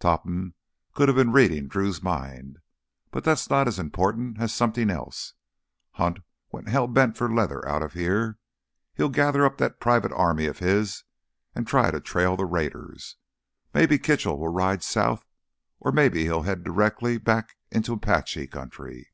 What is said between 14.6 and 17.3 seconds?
south, or maybe he'll head directly